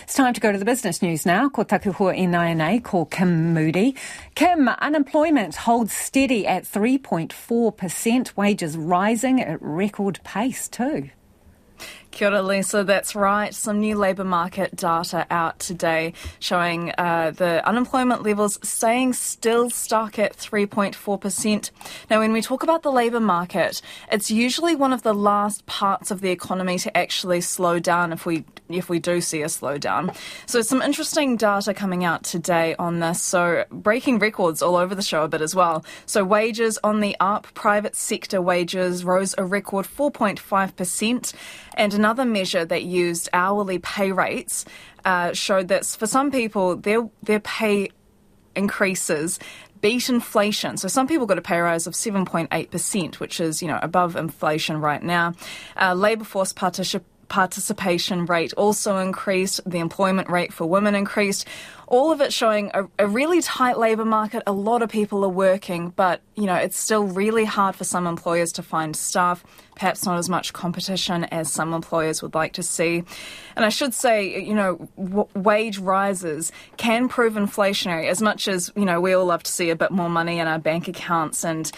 It's 0.00 0.14
time 0.14 0.34
to 0.34 0.40
go 0.40 0.50
to 0.50 0.58
the 0.58 0.64
business 0.64 1.02
news 1.02 1.24
now. 1.24 1.48
Ko 1.48 1.64
takahua 1.64 2.18
i 2.18 2.26
nei 2.54 2.78
ko 2.80 3.04
Kim 3.04 3.54
Moody. 3.54 3.94
Kim, 4.34 4.68
unemployment 4.68 5.54
holds 5.54 5.92
steady 5.92 6.46
at 6.46 6.64
3.4%, 6.64 8.36
wages 8.36 8.76
rising 8.76 9.40
at 9.40 9.62
record 9.62 10.18
pace 10.24 10.68
too. 10.68 11.10
Kia 12.14 12.28
ora, 12.28 12.42
Lisa. 12.42 12.84
That's 12.84 13.16
right. 13.16 13.52
Some 13.52 13.80
new 13.80 13.96
labour 13.96 14.22
market 14.22 14.76
data 14.76 15.26
out 15.30 15.58
today 15.58 16.12
showing 16.38 16.92
uh, 16.96 17.32
the 17.32 17.66
unemployment 17.66 18.22
levels 18.22 18.56
staying 18.62 19.14
still 19.14 19.68
stuck 19.68 20.16
at 20.16 20.36
3.4%. 20.36 21.70
Now, 22.08 22.20
when 22.20 22.32
we 22.32 22.40
talk 22.40 22.62
about 22.62 22.84
the 22.84 22.92
labour 22.92 23.18
market, 23.18 23.82
it's 24.12 24.30
usually 24.30 24.76
one 24.76 24.92
of 24.92 25.02
the 25.02 25.12
last 25.12 25.66
parts 25.66 26.12
of 26.12 26.20
the 26.20 26.30
economy 26.30 26.78
to 26.78 26.96
actually 26.96 27.40
slow 27.40 27.80
down 27.80 28.12
if 28.12 28.24
we 28.24 28.44
if 28.70 28.88
we 28.88 28.98
do 28.98 29.20
see 29.20 29.42
a 29.42 29.46
slowdown. 29.46 30.16
So, 30.46 30.62
some 30.62 30.80
interesting 30.82 31.36
data 31.36 31.74
coming 31.74 32.04
out 32.04 32.22
today 32.22 32.74
on 32.78 33.00
this. 33.00 33.20
So, 33.20 33.64
breaking 33.70 34.20
records 34.20 34.62
all 34.62 34.76
over 34.76 34.94
the 34.94 35.02
show 35.02 35.24
a 35.24 35.28
bit 35.28 35.42
as 35.42 35.54
well. 35.54 35.84
So, 36.06 36.24
wages 36.24 36.78
on 36.82 37.00
the 37.00 37.16
up, 37.20 37.46
private 37.54 37.96
sector 37.96 38.40
wages 38.40 39.04
rose 39.04 39.34
a 39.36 39.44
record 39.44 39.84
4.5%, 39.86 41.34
and 41.74 41.98
another 42.04 42.26
measure 42.26 42.66
that 42.66 42.82
used 42.82 43.30
hourly 43.32 43.78
pay 43.78 44.12
rates 44.12 44.66
uh, 45.06 45.32
showed 45.32 45.68
that 45.68 45.86
for 45.86 46.06
some 46.06 46.30
people, 46.30 46.76
their 46.76 47.08
their 47.22 47.40
pay 47.40 47.88
increases 48.54 49.38
beat 49.80 50.10
inflation. 50.10 50.76
So 50.76 50.86
some 50.88 51.06
people 51.06 51.24
got 51.26 51.38
a 51.38 51.42
pay 51.42 51.60
rise 51.60 51.86
of 51.86 51.94
7.8%, 51.94 53.20
which 53.20 53.40
is, 53.40 53.62
you 53.62 53.68
know, 53.68 53.78
above 53.82 54.16
inflation 54.16 54.80
right 54.80 55.02
now. 55.02 55.34
Uh, 55.80 55.94
labour 55.94 56.24
force 56.24 56.52
participation 56.52 57.04
participation 57.28 58.26
rate 58.26 58.52
also 58.54 58.98
increased, 58.98 59.60
the 59.66 59.78
employment 59.78 60.28
rate 60.28 60.52
for 60.52 60.66
women 60.66 60.94
increased. 60.94 61.48
All 61.94 62.10
of 62.10 62.20
it 62.20 62.32
showing 62.32 62.72
a, 62.74 62.88
a, 62.98 63.06
really 63.06 63.40
tight 63.40 63.78
labour 63.78 64.04
market. 64.04 64.42
A 64.48 64.52
lot 64.52 64.82
of 64.82 64.90
people 64.90 65.24
are 65.24 65.28
working, 65.28 65.90
but 65.90 66.20
you 66.34 66.46
know 66.46 66.56
it's 66.56 66.76
still 66.76 67.04
really 67.04 67.44
hard 67.44 67.76
for 67.76 67.84
some 67.84 68.08
employers 68.08 68.50
to 68.54 68.64
find 68.64 68.96
staff. 68.96 69.44
Perhaps 69.76 70.04
not 70.04 70.18
as 70.18 70.28
much 70.28 70.52
competition 70.52 71.22
as 71.26 71.52
some 71.52 71.72
employers 71.72 72.20
would 72.20 72.34
like 72.34 72.54
to 72.54 72.64
see. 72.64 73.04
And 73.54 73.64
I 73.64 73.68
should 73.68 73.94
say, 73.94 74.40
you 74.40 74.54
know, 74.54 74.88
w- 74.96 75.28
wage 75.34 75.78
rises 75.78 76.50
can 76.76 77.08
prove 77.08 77.34
inflationary. 77.34 78.08
As 78.08 78.20
much 78.20 78.48
as 78.48 78.72
you 78.74 78.84
know, 78.84 79.00
we 79.00 79.12
all 79.12 79.26
love 79.26 79.44
to 79.44 79.52
see 79.52 79.70
a 79.70 79.76
bit 79.76 79.92
more 79.92 80.08
money 80.08 80.40
in 80.40 80.48
our 80.48 80.58
bank 80.58 80.88
accounts 80.88 81.44
and 81.44 81.70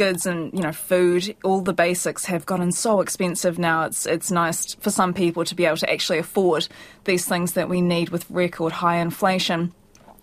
goods 0.00 0.24
and 0.24 0.50
you 0.54 0.62
know 0.62 0.72
food, 0.72 1.36
all 1.44 1.60
the 1.60 1.74
basics 1.74 2.24
have 2.24 2.46
gotten 2.46 2.72
so 2.72 3.02
expensive 3.02 3.58
now. 3.58 3.84
It's 3.84 4.06
it's 4.06 4.30
nice 4.30 4.74
for 4.76 4.90
some 4.90 5.12
people 5.12 5.44
to 5.44 5.54
be 5.54 5.66
able 5.66 5.76
to 5.76 5.92
actually 5.92 6.18
afford 6.18 6.68
these 7.04 7.26
things 7.26 7.52
that 7.52 7.68
we 7.68 7.82
need 7.82 8.08
with 8.08 8.24
record 8.30 8.72
high 8.72 8.96
inflation 8.96 9.59
Um, 9.60 9.74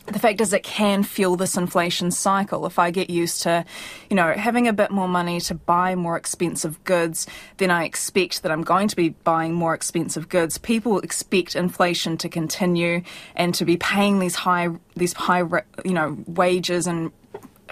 the 0.08 0.20
fact 0.20 0.40
is 0.40 0.54
it 0.54 0.64
can 0.64 1.04
fuel 1.04 1.36
this 1.36 1.58
inflation 1.58 2.12
cycle. 2.12 2.66
If 2.66 2.80
I 2.80 2.92
get 2.92 3.10
used 3.10 3.42
to, 3.44 3.66
you 4.10 4.16
know, 4.16 4.32
having 4.32 4.68
a 4.68 4.74
bit 4.74 4.90
more 4.90 5.08
money 5.08 5.42
to 5.42 5.54
buy 5.54 5.96
more 5.96 6.16
expensive 6.16 6.82
goods, 6.86 7.28
then 7.58 7.72
I 7.72 7.84
expect 7.84 8.44
that 8.44 8.52
I'm 8.52 8.64
going 8.64 8.88
to 8.88 8.96
be 8.96 9.10
buying 9.10 9.54
more 9.54 9.74
expensive 9.74 10.30
goods. 10.30 10.58
People 10.58 11.00
expect 11.00 11.56
inflation 11.58 12.18
to 12.20 12.30
continue 12.30 13.02
and 13.36 13.54
to 13.56 13.66
be 13.66 13.76
paying 13.76 14.20
these 14.20 14.36
high, 14.36 14.70
these 14.96 15.12
high, 15.12 15.44
you 15.84 15.94
know, 15.94 16.18
wages 16.26 16.88
and 16.88 17.12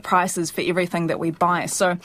prices 0.04 0.52
for 0.52 0.62
everything 0.62 1.08
that 1.08 1.20
we 1.20 1.32
buy. 1.32 1.68
So 1.68 1.98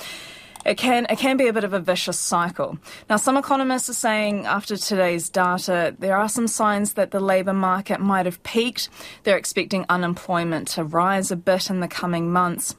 it 0.65 0.77
can 0.77 1.07
it 1.09 1.19
can 1.19 1.37
be 1.37 1.49
a 1.49 1.53
bit 1.53 1.65
of 1.65 1.73
a 1.73 1.81
vicious 1.81 2.19
cycle. 2.19 2.79
Now, 3.09 3.17
some 3.17 3.37
economists 3.37 3.89
are 3.89 3.95
saying 3.95 4.47
after 4.47 4.77
today's 4.77 5.29
data, 5.29 5.95
there 5.99 6.17
are 6.17 6.29
some 6.29 6.47
signs 6.47 6.95
that 6.95 7.11
the 7.11 7.21
labour 7.21 7.53
market 7.53 8.01
might 8.01 8.27
have 8.27 8.43
peaked. 8.43 8.89
They're 9.25 9.39
expecting 9.39 9.87
unemployment 9.89 10.69
to 10.69 10.85
rise 10.85 11.31
a 11.31 11.37
bit 11.37 11.71
in 11.71 11.81
the 11.81 11.89
coming 11.89 12.31
months. 12.33 12.77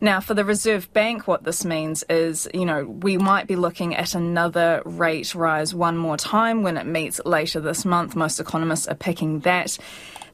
Now, 0.00 0.18
for 0.18 0.34
the 0.34 0.44
Reserve 0.44 0.92
Bank, 0.92 1.28
what 1.28 1.44
this 1.44 1.64
means 1.64 2.02
is, 2.10 2.48
you 2.52 2.66
know, 2.66 2.84
we 2.84 3.18
might 3.18 3.46
be 3.46 3.54
looking 3.54 3.94
at 3.94 4.16
another 4.16 4.82
rate 4.84 5.32
rise 5.32 5.72
one 5.72 5.96
more 5.96 6.16
time 6.16 6.64
when 6.64 6.76
it 6.76 6.86
meets 6.86 7.20
later 7.24 7.60
this 7.60 7.84
month. 7.84 8.16
Most 8.16 8.40
economists 8.40 8.88
are 8.88 8.96
picking 8.96 9.40
that 9.40 9.78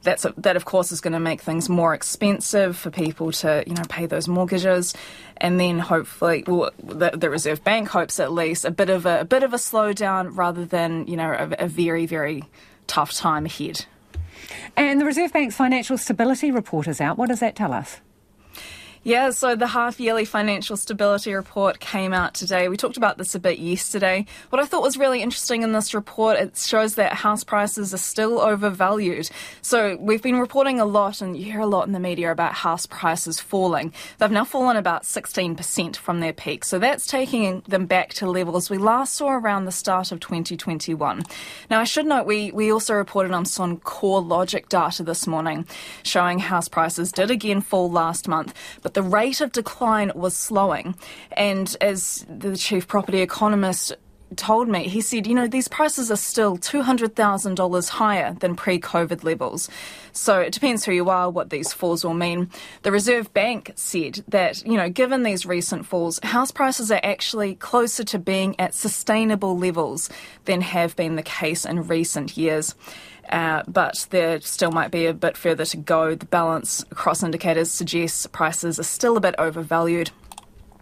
that's 0.03 0.25
a, 0.25 0.33
that 0.37 0.55
of 0.55 0.65
course 0.65 0.91
is 0.91 1.01
going 1.01 1.13
to 1.13 1.19
make 1.19 1.41
things 1.41 1.69
more 1.69 1.93
expensive 1.93 2.77
for 2.77 2.89
people 2.89 3.31
to 3.33 3.63
you 3.65 3.73
know 3.73 3.83
pay 3.89 4.05
those 4.05 4.27
mortgages, 4.27 4.93
and 5.37 5.59
then 5.59 5.79
hopefully, 5.79 6.43
well, 6.47 6.71
the, 6.81 7.11
the 7.11 7.29
Reserve 7.29 7.63
Bank 7.63 7.89
hopes 7.89 8.19
at 8.19 8.31
least 8.31 8.65
a 8.65 8.71
bit 8.71 8.89
of 8.89 9.05
a, 9.05 9.21
a 9.21 9.25
bit 9.25 9.43
of 9.43 9.53
a 9.53 9.57
slowdown 9.57 10.35
rather 10.35 10.65
than 10.65 11.07
you 11.07 11.17
know 11.17 11.31
a, 11.31 11.65
a 11.65 11.67
very 11.67 12.05
very 12.05 12.43
tough 12.87 13.11
time 13.13 13.45
ahead. 13.45 13.85
And 14.75 14.99
the 14.99 15.05
Reserve 15.05 15.33
Bank's 15.33 15.55
financial 15.55 15.97
stability 15.97 16.51
report 16.51 16.87
is 16.87 17.01
out. 17.01 17.17
What 17.17 17.29
does 17.29 17.39
that 17.39 17.55
tell 17.55 17.73
us? 17.73 18.01
Yeah, 19.03 19.29
so 19.29 19.55
the 19.55 19.67
half 19.67 19.97
yearly 19.97 20.25
financial 20.25 20.75
stability 20.75 21.33
report 21.33 21.79
came 21.79 22.11
out 22.11 22.33
today. 22.33 22.67
We 22.67 22.75
talked 22.75 22.97
about 22.97 23.17
this 23.17 23.33
a 23.33 23.39
bit 23.39 23.57
yesterday. 23.57 24.25
What 24.49 24.61
I 24.61 24.65
thought 24.65 24.81
was 24.81 24.97
really 24.97 25.21
interesting 25.21 25.63
in 25.63 25.71
this 25.71 25.93
report, 25.93 26.37
it 26.37 26.57
shows 26.57 26.95
that 26.95 27.13
house 27.13 27.45
prices 27.45 27.93
are 27.93 27.97
still 27.97 28.41
overvalued. 28.41 29.29
So 29.61 29.95
we've 30.01 30.21
been 30.21 30.37
reporting 30.37 30.81
a 30.81 30.85
lot, 30.85 31.21
and 31.21 31.37
you 31.37 31.45
hear 31.45 31.61
a 31.61 31.65
lot 31.65 31.87
in 31.87 31.93
the 31.93 31.99
media 31.99 32.29
about 32.29 32.53
house 32.53 32.85
prices 32.85 33.39
falling. 33.39 33.93
They've 34.17 34.29
now 34.29 34.43
fallen 34.43 34.75
about 34.75 35.03
16% 35.03 35.95
from 35.95 36.19
their 36.19 36.33
peak. 36.33 36.65
So 36.65 36.77
that's 36.77 37.07
taking 37.07 37.61
them 37.69 37.85
back 37.85 38.13
to 38.15 38.29
levels 38.29 38.69
we 38.69 38.77
last 38.77 39.13
saw 39.13 39.29
around 39.29 39.63
the 39.63 39.71
start 39.71 40.11
of 40.11 40.19
2021. 40.19 41.23
Now, 41.69 41.79
I 41.79 41.85
should 41.85 42.05
note 42.05 42.25
we, 42.25 42.51
we 42.51 42.69
also 42.69 42.95
reported 42.95 43.31
on 43.31 43.45
some 43.45 43.77
CoreLogic 43.77 44.67
data 44.67 45.03
this 45.03 45.25
morning 45.25 45.65
showing 46.03 46.39
house 46.39 46.67
prices 46.67 47.13
did 47.13 47.31
again 47.31 47.61
fall 47.61 47.89
last 47.89 48.27
month, 48.27 48.53
but 48.81 48.88
but 48.89 48.95
the 48.95 49.07
rate 49.07 49.39
of 49.39 49.51
decline 49.51 50.11
was 50.15 50.35
slowing. 50.35 50.95
And 51.33 51.77
as 51.79 52.25
the 52.27 52.57
chief 52.57 52.87
property 52.87 53.21
economist 53.21 53.93
told 54.35 54.67
me, 54.67 54.87
he 54.87 55.01
said, 55.01 55.27
you 55.27 55.35
know, 55.35 55.47
these 55.47 55.67
prices 55.67 56.09
are 56.09 56.15
still 56.15 56.57
$200,000 56.57 57.89
higher 57.89 58.33
than 58.39 58.55
pre 58.55 58.79
COVID 58.79 59.23
levels. 59.23 59.69
So 60.11 60.39
it 60.39 60.53
depends 60.53 60.85
who 60.85 60.91
you 60.91 61.07
are, 61.11 61.29
what 61.29 61.51
these 61.51 61.71
falls 61.71 62.03
will 62.03 62.15
mean. 62.15 62.49
The 62.81 62.91
Reserve 62.91 63.31
Bank 63.31 63.73
said 63.75 64.23
that, 64.27 64.65
you 64.65 64.75
know, 64.75 64.89
given 64.89 65.21
these 65.21 65.45
recent 65.45 65.85
falls, 65.85 66.19
house 66.23 66.49
prices 66.49 66.91
are 66.91 67.01
actually 67.03 67.53
closer 67.55 68.03
to 68.05 68.17
being 68.17 68.59
at 68.59 68.73
sustainable 68.73 69.55
levels 69.55 70.09
than 70.45 70.61
have 70.61 70.95
been 70.95 71.15
the 71.15 71.21
case 71.21 71.63
in 71.63 71.85
recent 71.85 72.37
years. 72.37 72.73
Uh, 73.29 73.63
but 73.67 74.07
there 74.09 74.41
still 74.41 74.71
might 74.71 74.91
be 74.91 75.05
a 75.05 75.13
bit 75.13 75.37
further 75.37 75.65
to 75.65 75.77
go. 75.77 76.15
The 76.15 76.25
balance 76.25 76.83
across 76.91 77.21
indicators 77.21 77.71
suggests 77.71 78.25
prices 78.27 78.79
are 78.79 78.83
still 78.83 79.17
a 79.17 79.21
bit 79.21 79.35
overvalued. 79.37 80.11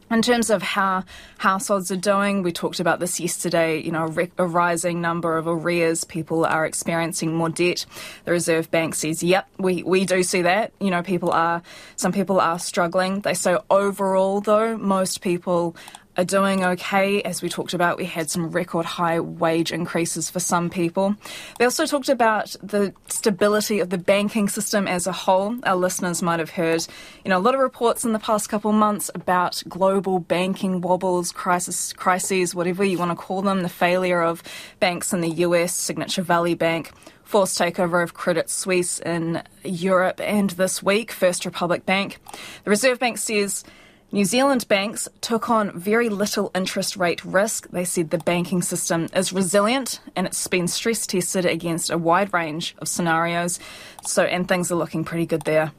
In 0.10 0.22
terms 0.22 0.50
of 0.50 0.62
how 0.62 1.04
households 1.38 1.92
are 1.92 1.98
doing, 1.98 2.42
we 2.42 2.54
talked 2.54 2.80
about 2.80 3.02
this 3.02 3.20
yesterday. 3.20 3.82
You 3.82 3.92
know, 3.92 4.06
a, 4.06 4.44
a, 4.44 4.48
rising 4.48 5.02
number 5.02 5.38
of 5.38 5.48
arrears. 5.48 6.06
People 6.06 6.46
are 6.46 6.66
experiencing 6.66 7.36
more 7.36 7.50
debt. 7.50 7.86
The 8.24 8.32
Reserve 8.32 8.72
Bank 8.72 8.96
says, 8.96 9.22
"Yep, 9.22 9.50
we, 9.60 9.84
we 9.84 10.06
do 10.06 10.24
see 10.24 10.44
that. 10.44 10.72
You 10.80 10.92
know, 10.92 11.04
people 11.04 11.32
are 11.32 11.62
some 11.98 12.14
people 12.14 12.40
are 12.40 12.58
struggling." 12.58 13.20
They 13.20 13.34
say 13.34 13.58
overall, 13.70 14.40
though, 14.40 14.78
most 14.78 15.20
people 15.20 15.76
are 16.18 16.26
doing 16.26 16.66
okay. 16.66 17.22
As 17.22 17.42
we 17.42 17.50
talked 17.50 17.74
about, 17.74 17.98
we 17.98 18.06
had 18.06 18.30
some 18.30 18.50
record 18.50 18.86
high 18.86 19.20
wage 19.20 19.72
increases 19.72 20.30
for 20.30 20.40
some 20.40 20.70
people. 20.70 21.16
They 21.60 21.66
also 21.66 21.86
talked 21.86 22.10
about 22.10 22.56
the 22.64 22.94
stability 23.08 23.80
of 23.80 23.90
the 23.90 23.98
banking 23.98 24.50
system 24.50 24.88
as 24.88 25.06
a 25.08 25.12
whole. 25.12 25.56
Our 25.64 25.76
listeners 25.76 26.22
might 26.22 26.40
have 26.40 26.50
heard, 26.50 26.86
you 27.24 27.30
know, 27.30 27.38
a 27.38 27.40
lot 27.40 27.54
of 27.54 27.62
reports 27.62 28.04
in 28.04 28.14
the 28.14 28.20
past 28.20 28.50
couple 28.50 28.72
months 28.72 29.12
about 29.14 29.62
global 29.68 30.20
banking 30.20 30.82
wobbles, 30.82 31.32
crisis, 31.32 31.94
crises, 31.94 32.56
whatever 32.56 32.84
you 32.84 32.98
want 32.98 33.12
to 33.12 33.16
call 33.16 33.42
them, 33.42 33.62
the 33.62 33.70
failure 33.70 34.22
of 34.22 34.42
banks 34.80 35.14
in 35.14 35.22
the 35.22 35.30
US, 35.30 35.76
Signature 35.76 36.24
Valley 36.24 36.56
Bank 36.56 36.92
forced 37.28 37.60
takeover 37.60 38.02
of 38.02 38.14
Credit 38.14 38.50
Suisse 38.50 39.00
in 39.00 39.44
Europe, 39.64 40.22
and 40.22 40.52
this 40.52 40.82
week, 40.82 41.12
First 41.12 41.46
Republic 41.46 41.86
Bank. 41.86 42.20
The 42.64 42.70
Reserve 42.70 43.00
Bank 43.00 43.18
says 43.18 43.66
New 44.10 44.24
Zealand 44.24 44.66
banks 44.70 45.10
took 45.20 45.50
on 45.50 45.78
very 45.78 46.08
little 46.08 46.50
interest 46.56 46.96
rate 46.96 47.24
risk. 47.26 47.68
They 47.72 47.84
said 47.84 48.10
the 48.10 48.18
banking 48.18 48.62
system 48.62 49.10
is 49.14 49.34
resilient 49.34 50.00
and 50.16 50.26
it's 50.26 50.48
been 50.48 50.70
stress 50.70 51.06
tested 51.06 51.46
against 51.46 51.90
a 51.90 51.98
wide 51.98 52.34
range 52.34 52.74
of 52.80 52.88
scenarios. 52.88 53.60
So, 54.06 54.24
and 54.24 54.48
things 54.48 54.72
are 54.72 54.76
looking 54.76 55.04
pretty 55.04 55.26
good 55.26 55.42
there. 55.42 55.74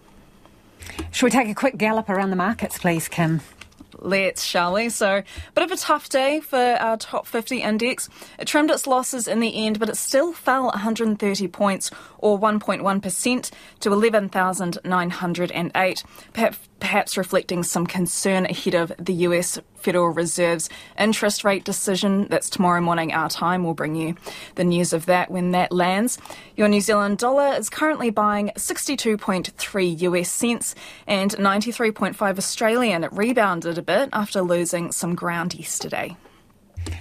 Shall 1.10 1.28
we 1.28 1.30
take 1.30 1.48
a 1.48 1.54
quick 1.54 1.78
gallop 1.78 2.10
around 2.10 2.28
the 2.28 2.36
markets, 2.36 2.78
please, 2.78 3.08
Kim? 3.08 3.40
Let's, 4.00 4.44
shall 4.44 4.74
we? 4.74 4.90
So, 4.90 5.24
bit 5.54 5.64
of 5.64 5.72
a 5.72 5.76
tough 5.76 6.08
day 6.08 6.38
for 6.40 6.56
our 6.56 6.96
top 6.96 7.26
50 7.26 7.62
index. 7.62 8.08
It 8.38 8.46
trimmed 8.46 8.70
its 8.70 8.86
losses 8.86 9.26
in 9.26 9.40
the 9.40 9.66
end, 9.66 9.80
but 9.80 9.88
it 9.88 9.96
still 9.96 10.32
fell 10.32 10.66
130 10.66 11.48
points 11.48 11.90
or 12.18 12.38
1.1% 12.38 13.50
to 13.80 13.92
11,908, 13.92 16.04
perhaps, 16.32 16.58
perhaps 16.80 17.16
reflecting 17.16 17.62
some 17.62 17.86
concern 17.86 18.44
ahead 18.46 18.74
of 18.74 18.92
the 18.98 19.14
US 19.14 19.60
Federal 19.78 20.08
Reserve's 20.08 20.68
interest 20.98 21.44
rate 21.44 21.64
decision. 21.64 22.26
That's 22.28 22.50
tomorrow 22.50 22.80
morning 22.80 23.12
our 23.12 23.28
time. 23.28 23.64
We'll 23.64 23.74
bring 23.74 23.94
you 23.94 24.16
the 24.56 24.64
news 24.64 24.92
of 24.92 25.06
that 25.06 25.30
when 25.30 25.52
that 25.52 25.72
lands. 25.72 26.18
Your 26.56 26.68
New 26.68 26.80
Zealand 26.80 27.18
dollar 27.18 27.54
is 27.54 27.70
currently 27.70 28.10
buying 28.10 28.50
62.3 28.56 30.00
US 30.00 30.30
cents 30.30 30.74
and 31.06 31.30
93.5 31.32 32.38
Australian. 32.38 33.04
It 33.04 33.12
rebounded 33.12 33.78
bit 33.88 34.10
after 34.12 34.42
losing 34.42 34.92
some 34.92 35.14
ground 35.14 35.54
yesterday. 35.54 36.14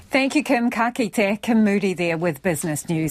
Thank 0.10 0.36
you, 0.36 0.44
Kim 0.44 0.72
Kakite. 0.72 1.42
Kim 1.42 1.66
Moody 1.66 1.94
there 1.94 2.18
with 2.18 2.42
Business 2.42 2.88
News. 2.88 3.06